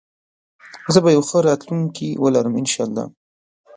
زه 0.93 0.99
به 1.03 1.09
يو 1.15 1.21
ښه 1.29 1.37
راتلونکي 1.47 2.09
ولرم 2.23 2.53
انشاالله 2.61 3.05